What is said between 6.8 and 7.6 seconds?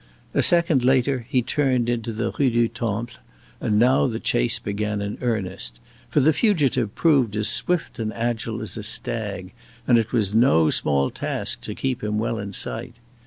proved as